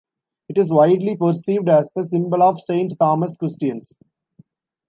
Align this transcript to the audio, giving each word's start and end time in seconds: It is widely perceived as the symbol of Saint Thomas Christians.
It 0.49 0.57
is 0.57 0.73
widely 0.73 1.15
perceived 1.15 1.69
as 1.69 1.87
the 1.95 2.03
symbol 2.03 2.41
of 2.41 2.59
Saint 2.59 2.97
Thomas 2.99 3.35
Christians. 3.37 3.93